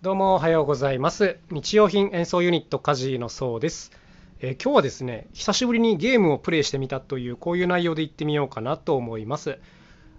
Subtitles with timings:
[0.00, 1.40] どうもおはようございます。
[1.50, 3.90] 日用品演奏ユニットカジーのそうです、
[4.38, 9.58] えー今日はですね、久しぶりにゲームをプレイしてみたというこういう内容で言ってみようかなと思います。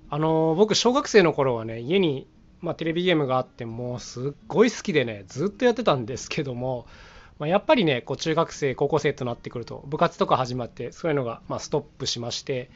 [0.09, 2.27] あのー僕小学生の頃はね、家に
[2.59, 6.85] まあ、テレビゲームがあってもうすっごい好きでね、ずっとやってたんですけども、
[7.37, 12.69] まあ、やっぱりね、こう中学生、高校生となってくると部活とか始まってそういうのがまあストップしまして。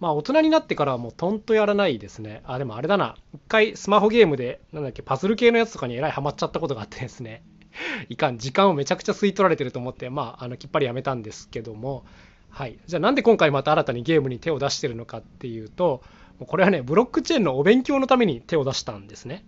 [0.00, 2.42] まあ大人になってからはもうとんとやらないですね。
[2.44, 3.16] あ、でもあれだな。
[3.34, 7.42] 一回スマホゲームで、なんだっけ、パズル系のやつとかにえらいハマっちゃったことがあってですね。
[8.08, 12.04] いかん、時間をめちゃくちゃ吸い取られてると思って、まあ、あの、きっぱりやめたんですけども、
[12.50, 12.78] はい。
[12.86, 16.02] じゃあなんで今回また新たにゲームに手を出してるのかっていうと、
[16.38, 19.44] もうこれはね、ブロックチェーンのお勉強のために手を出したんですね。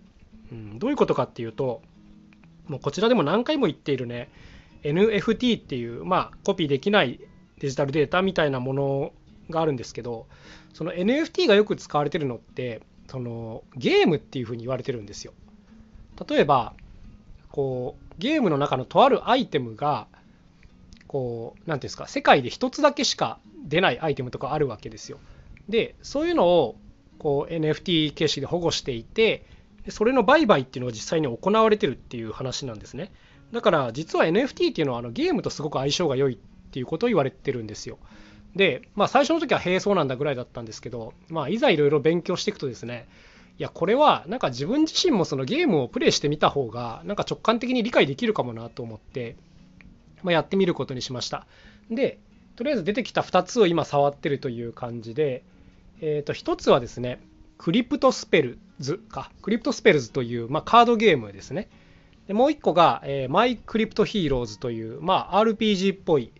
[0.51, 1.81] うん、どういうことかっていうと、
[2.67, 4.29] もうこちらでも何回も言っているね、
[4.83, 7.19] NFT っていう、まあ、コピーできない
[7.59, 9.13] デジタルデータみたいなものを
[9.49, 10.27] があるんですけど、
[10.73, 15.33] その NFT がよく使われてるのってそのゲームっていうふうに言われてるんですよ。
[16.27, 16.73] 例えば
[17.51, 20.07] こうゲームの中のとあるアイテムが
[21.07, 25.19] こう何ていうんですか世界で一つだけしか出ないアイテムとかあるわけですよ。
[25.69, 26.75] でそういうのを
[27.17, 29.45] こう NFT 形式で保護していて
[29.89, 33.11] それの売買っていうのが実際に行われてるっていう話なんですね。
[33.51, 36.37] だから実は NFT っていうのはあのゲームとすごく相性が良いっ
[36.71, 37.97] ていうことを言われてるんですよ。
[38.55, 43.07] で、まあ、最初の時はへえそうなんだぐらいだったんですけど、まあ、いざいろいろ勉強していくとですね
[43.59, 49.35] いやこれはなんか自分自身もそのゲームをプレイしてみた方がなんか直感的に理解できるかもなと思って、
[50.23, 51.47] まあ、やってみることにしました。
[51.89, 52.19] で
[52.55, 55.43] とりあえず出てきた2つを今触ってるという感じで、
[56.01, 57.19] えー、と1つはですね
[57.57, 59.31] CryptoSpells か。
[59.41, 61.69] CryptoSpells という、まあ、カードゲームですね。
[62.27, 66.31] でもう1個が、えー My Crypto Heroes という、まあ、RPG っぽい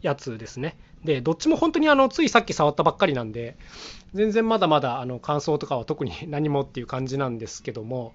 [0.00, 0.76] やつですね。
[1.04, 3.56] でどっちも本当にあのついさっき触ったばっかりなんで
[4.14, 8.12] 全然まだまだあの感想とかは特に 何もっていう感じなんですけども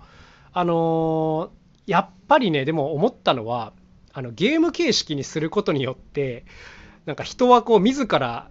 [0.54, 3.72] あのーやっぱりねでも思ったのは
[4.14, 6.46] あのゲーム形式にすることによって
[7.06, 8.50] なんか人はこう自ら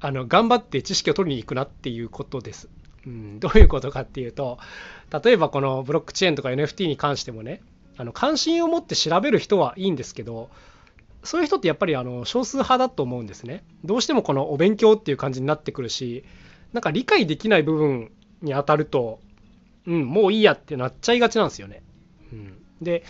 [0.00, 2.68] あの頑張って知識を取りに行くなっていうことです。
[3.06, 4.58] うん、どういうことかっていうと
[5.24, 7.62] 例えばこのブロックチェーンとか NFT に関してもね
[7.96, 10.50] あの関心を持って調べる人はいいんですけど
[11.24, 13.64] そういう人ってやっぱりあの少数派だと思うんですね。
[13.84, 16.24] どうしてもこのお勉強っていう感じになってくるし、
[16.72, 18.12] なんか理解できない部分
[18.42, 19.20] に当たると、
[19.86, 21.82] うん、もういいやってなっちゃいがちなんですよね。
[22.32, 23.04] うん、で、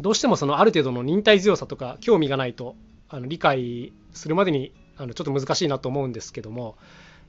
[0.00, 2.76] どうしてもそのある程度の忍耐強さとか興味がないと
[3.08, 6.76] あの理解するまでにあのちょっと難しいなと思うんですけども、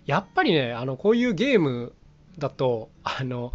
[0.05, 1.93] やっぱりね、あのこういうゲーム
[2.37, 3.53] だと、あの、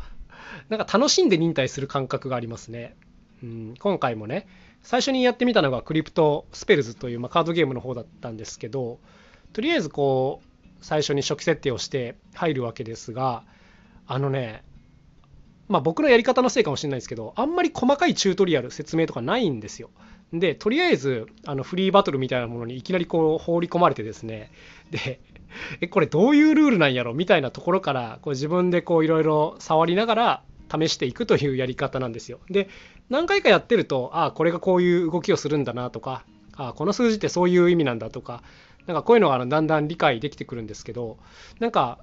[0.68, 2.94] なんか楽しんで忍耐する感覚がありますね。
[3.42, 4.46] うん、今回もね、
[4.82, 8.98] 最初にやってみたのがクリプトスペルズという、まあ、カードゲームの方だったんですけど
[9.52, 13.44] とりあえずこう最初に初期設定をして入るわけですが
[14.06, 14.64] あのね
[15.68, 19.90] まあ僕のやり方のせいかもしれないですけどあんまり細かいチュートリアル説明とかないんですよ。
[20.32, 24.50] でとりあえずあのフリーバトルみたいなものにいきなりこう放り込まれてですね。
[24.90, 25.20] で
[25.80, 30.42] えこれどういうルールなんやろみたいなところからこう自分でこういろいろ触りながら
[30.72, 32.40] 試していくというやり方なんですよ。
[32.50, 32.68] で
[33.10, 36.24] 何回かやってるとああこれがこういう動きをするんだなとか
[36.56, 38.42] ああこの数字ってそういう意味なんだとか
[38.86, 41.18] なんかこういうのがあのだんだん理解できてくるんですけど
[41.60, 41.98] なんか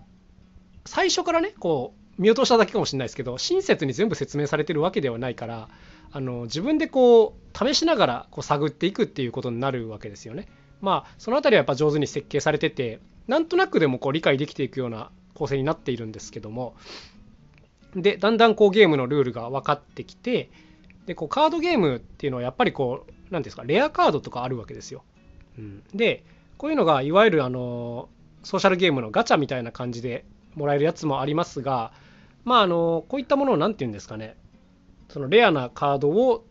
[0.85, 5.69] 最初からねこう見落としただけかもしれないですけど親切に全部説明されてるわけではないから
[6.11, 10.47] あの自分でこう試しながらこう探っていくっていうことになるわけですよね。
[10.81, 16.75] まあその辺りはやっぱ上手に設計されててなんとなくでもこう理解できていくような構成になっているんですけども
[17.95, 20.49] でだんだんこうゲームのルールが分かってきて
[21.05, 25.03] でこうカードゲームっていうのはやっぱりこう何ですかレアカードとかあるわけですよ。
[25.57, 26.23] うん、で
[26.57, 28.09] こういうのがいわゆるあの
[28.43, 31.91] ソーシャルゲームのガチャみたいな感じでもらえるやつもありますが
[32.45, 34.35] まああのこういったものを何て言うんですかね
[35.09, 36.45] そのレアなカードを、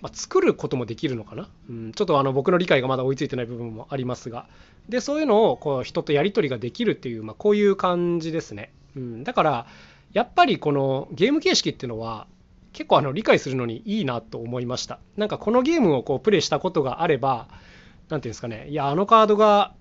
[0.00, 4.46] まあ、作ることもできるのかな、うん、ちょっとあの僕の理解がまだ追いついてない部分もありますが。
[4.88, 8.72] でそういうのをこう人とやり取りができるっていう、まあ、こういう感じですね。
[8.96, 9.66] うん、だから
[10.14, 12.26] やっぱりこのゲーム形式っていうのは
[12.72, 14.98] 結構あの理解するのにいいなと思いました。
[15.16, 17.48] なんかこのゲームをこうプレイしたことがあれば、
[18.08, 19.74] 何ていうんですかね、いや、あのカードが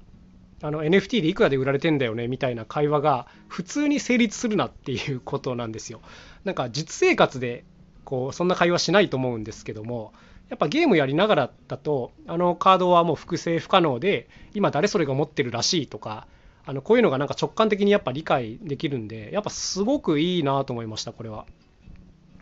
[0.62, 6.02] あの NFT でいくらで売られてんだよねみたいな会話が普通に成立するなっていうことなんですよ。
[6.46, 7.64] なんか実生活で
[8.06, 10.14] こうそんな会話しないと思うんですけども、
[10.50, 16.28] やっぱゲームやりながらだと、あのカードはもう複製不可能で、今誰それが持ってるらしいとか、
[16.66, 21.46] あのこういうのがなんか直感的にやっぱ理解できるんで、やっぱすごくいいなと思いました、これは。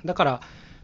[0.06, 0.42] だから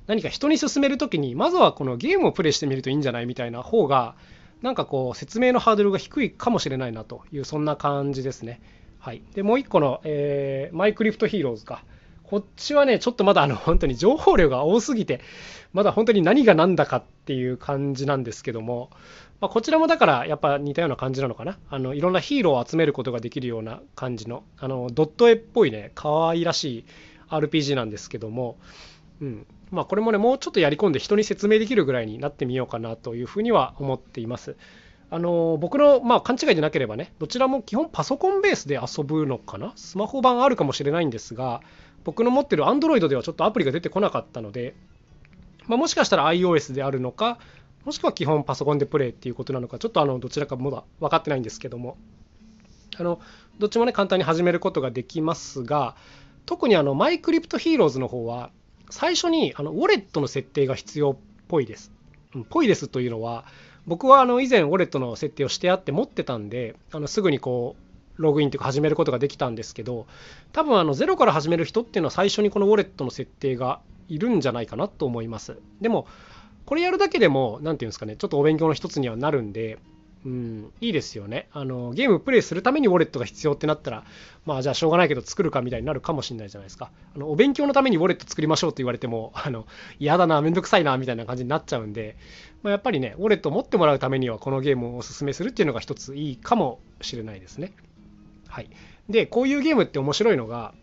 [0.08, 4.16] 何か人に勧めるときに、まずはこのゲームをプレイしてみるといいんじゃないみたいな方が、
[4.62, 8.60] なんかこう説明のハードルが低いかもしれないなという、そんな感じですね。
[9.00, 9.22] はい。
[9.36, 11.84] で、もう1個の、えーマイクリフトヒーローズか。
[12.28, 15.22] こっちはね、ちょっとまだあの本当に情報量が多すぎて、
[15.72, 18.90] まだ本当に何が何だかっていう感じなんですけども、
[19.40, 21.58] まあ、こちらもだからやっぱ似たような感じなのかな。
[21.70, 26.86] あのいろんなヒーローを集めることができるような感じの、あのドット絵っぽいね、可愛らしい
[27.30, 28.58] RPG なんですけども、
[29.22, 29.48] うん。
[29.72, 34.58] まあこれもね、もうちょっとやり込んで人に説明できるぐらいになってみようかなというふうには思っています。
[35.10, 41.62] あの僕の、まあ、勘違いでなければね、どちらも基本パソコンベースで遊ぶのかな、スマホ版あるかもしれないんですが、
[42.04, 44.76] 僕の持ってる Android ではちょっとアプリが出てこなかったので、
[45.68, 47.40] まあ、もしかしたら iOS であるのか、
[47.86, 51.98] もしくは基本パソコンでプレイっていうことなのか、ちょっとあのどちらかまだ分かってないんですけども、
[52.98, 53.20] あの
[53.60, 55.96] どっちもね、簡単に始めることができますが、
[56.46, 58.52] 特にあのマイクリプトヒーローズの方は、
[58.90, 61.18] 最初にあのウォレットの設定が必要っ
[61.48, 61.92] ぽいです。
[62.36, 63.46] うんぽいですというのは、
[63.86, 67.87] 僕はあの以前ウォレットの設定をしてあって持ってたんであのすぐにこう
[68.18, 70.08] ログインというか始めることができたんですけど
[70.52, 73.80] 多分あのゼロから始める人っていうのは最初にこのウォレットの設定が
[74.10, 76.08] いるんじゃないかなと思いますでも
[76.66, 79.78] これやるだけでも何て言うんですかねちょっとお勉強の一つにはなるんで
[80.26, 81.92] うん、いいですよねあの。
[81.92, 84.04] ゲームプレイするためにウォレットが必要ってなったら、
[84.46, 86.92] まあじゃあしょうがないけど作るかみたいになるかもしれないじゃないですか。
[87.16, 89.66] あのお勉強のためにウォレット作りましょうって言われても、 あの
[90.00, 92.18] 嫌だな、めんどくさいなみたいな感じになっちゃうんで、
[92.62, 97.72] まあ、やっぱりね、ウォレットを持ってもらうためにはこのゲームをおすすめするっていうのが一ついいかもしれないですね。
[98.48, 98.70] はい。
[99.10, 100.74] で、こういうゲームって面白いのが、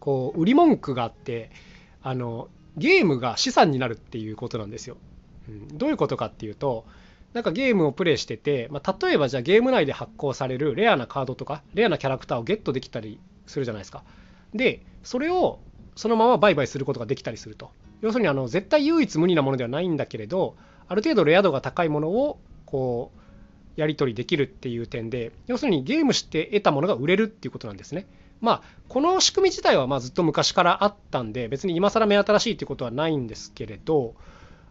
[0.00, 1.50] こう、売り文句があって、
[2.02, 4.96] あの、ゲームが資産になるっていうことなんですよ。
[5.48, 6.84] うん、どういうことかっていうと、
[7.34, 14.04] なんかゲームをプレイしてて、まあ、例えばじゃあゲーム内で発行されるレアなカードとかレアなキャラクターをゲットできたりするじゃないですか。
[14.54, 15.58] でそれを
[15.96, 17.72] そのまま売買することができたりすると。
[18.02, 20.56] 要するにあの絶対唯一無二なものではないんだけれど
[20.88, 23.20] ある程度レア度が高いものをこう
[23.76, 28.06] やり取りできるっていう点で要するにゲームして得たものが売れるっていうことなんですね。
[28.40, 34.14] まあこの仕組み自体はまずっと昔からあったんで別に今更目新しいってことはないんですけれど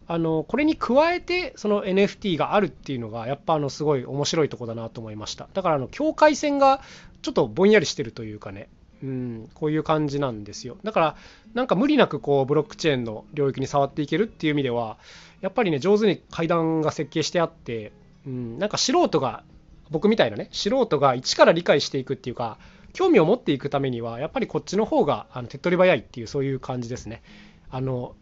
[0.05, 6.81] あのこれに加えてその NFT があるっていうのがやっぱあのすごい面白いとこだなと思いましただからあの境界線が
[7.21, 8.67] ちょっとぼんやりしてるというかね
[9.01, 11.15] うんこういう感じなんですよだから
[11.53, 14.97] なんか無理なくこうブロックチェーンの領域に触っていけるっていう意味では
[15.41, 17.91] やっぱりね上手に階段が設計してあって
[18.25, 19.43] うんなんか素人が
[19.89, 22.57] 僕みたいなね素人が一から理解していくっていうか
[22.93, 27.23] 興味を持っていくためにはやっぱりこっちの方があの手っ取り早いっていうそういう感じですね。
[27.69, 28.15] あの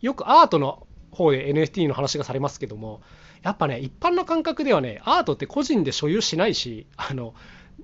[0.00, 3.00] よくアートの方で NFT の話がされますけども
[3.42, 7.34] やっぱね一般の感覚ではねアートって個人で所有しないしあの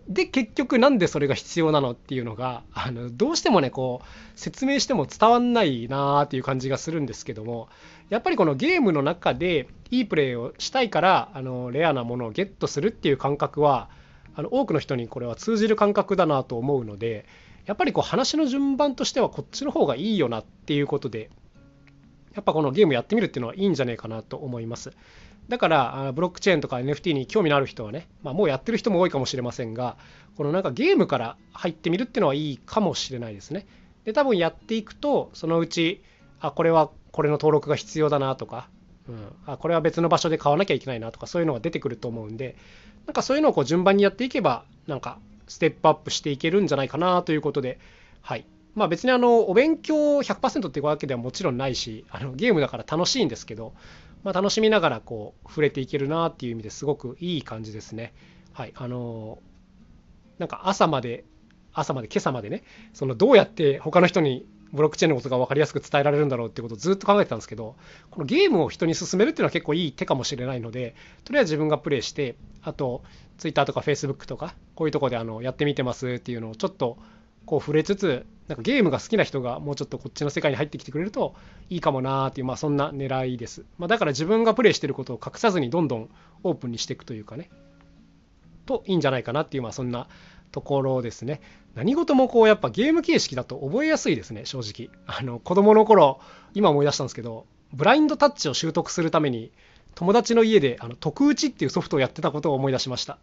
[0.09, 4.07] で結局なんでそれが必要なのっていうのがあのどうしてもねこう
[4.39, 7.69] 説明しても伝わんないなーっていう感じがするんですけども
[8.09, 13.89] やっぱりこのゲームの中でいいプレーをしたいからあのレアなものをゲットするっていう感覚は
[14.35, 17.27] あの多くの人にこれは通じる感覚だなと思うので
[17.67, 21.31] やっぱりこう話の順番としてはこっちの方がいいよなっていうことで
[22.35, 24.93] やっぱこのゲームやってみるっていうのはいいんじゃないかなと思います。
[25.51, 29.97] だからあブロックチェーンとか NFT に興味のある人はね、まあ、もうやってる人も多いかもしれませんが
[30.37, 33.67] このなんかゲームから入ってみるっていうのはいいかもしれないですね。
[34.05, 36.03] で多分やっていくとそのうち
[36.41, 38.69] あこれはこれの登録が必要だなとか、
[39.09, 42.57] うん、あこれは別の場所で買わなきゃいけないなとかそういうのが出てくると思うんで
[43.07, 45.19] なんかそういうのをこう順番にやっていけばなんか
[45.49, 47.81] ステップアップしていけるんじゃないかなということで
[48.23, 53.75] はいまあ別にあのお勉強100%っていうわけではもちろんないしあのゲームだから楽しいんですけど、
[54.23, 58.13] まあ、楽しみながらこう触れていけるなっていう意味ですごくいい感じですね。
[58.53, 59.39] はいあの
[60.39, 61.25] なんか朝まで
[61.73, 67.77] 朝まで今朝までねそのどうやって他の人にブロックチェーンのことが分かりやすく伝えられるんだろうってことをずっと考えてたんですけど
[68.11, 73.03] このゲームを人に勧めるっていうのは結構いい手かもしれないのでとりあえず自分がプレイしてあと
[73.39, 76.99] Twitter とか Facebook とかこういうとこであのやってみてますっていうのをちょっと
[77.47, 81.37] こう触れつつなんかゲームが好きな人がもうちょっとこっちの世界に入ってきてくれると
[81.69, 86.11] いいかもなーっていう、まあ、そんな狙いです、まあ、だから自分がプレイしてることを隠さずにどんどん
[86.43, 87.49] オープンにしていくというかね。
[88.67, 90.09] といいんじゃないかなっていう、まあ、そんな
[90.51, 91.41] ところですね。
[91.77, 94.91] 何事もこうやっぱゲーム形式だと覚えやすいですね正直。
[95.07, 96.21] あの子供の頃
[96.53, 99.53] 今思い出したんですけどブラインドタッチを習得するために
[99.95, 103.19] 友達の家であの特打ちっていうソフトをやってたことを思い出しました。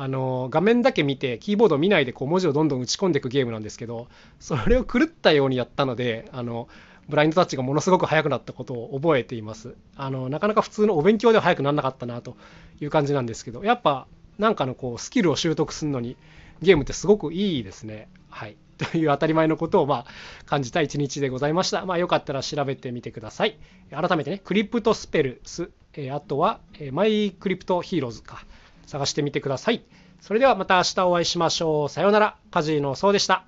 [0.00, 4.06] あの画面だけ見てキーボードを見ないでこう文字をどんどん打ち込んでいくゲームなんですけど
[4.38, 6.68] それを狂ったようにやったのであの
[7.08, 12.36] ブラインドタッチがものすごく速くなったことを覚えていますあのなかなか普通のお勉強では速くならなかったなと
[12.80, 14.06] いう感じなんですけどやっぱ
[14.38, 16.16] なんかのこうスキルを習得するのに
[16.62, 20.06] ゲームってすごくいいですねはい という当たり前のことをま
[20.46, 21.84] 感じた一日でございました。
[21.84, 23.58] まあよかったら調べてみてください。
[23.90, 28.44] 改めてね、クリプトスペルス、えあとは、えマイクリプトヒーローズか。
[28.88, 29.84] 探してみてください。
[30.20, 31.88] それではまた明日お会いしましょう。
[31.88, 32.36] さようなら。
[32.50, 33.44] カジノそうでした。